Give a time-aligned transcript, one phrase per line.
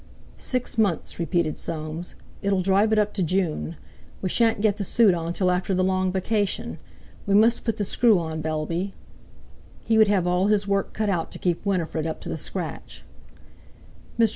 [0.39, 3.75] "Six months!" repeated Soames; "it'll drive it up to June!
[4.23, 6.79] We shan't get the suit on till after the long vacation.
[7.27, 8.91] We must put the screw on, Bellby"—he
[9.99, 13.03] would have all his work cut out to keep Winifred up to the scratch.
[14.17, 14.29] "Mr.